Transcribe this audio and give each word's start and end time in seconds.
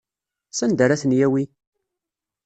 Sanda 0.57 0.83
ara 0.85 0.99
ten-yawi? 1.01 1.43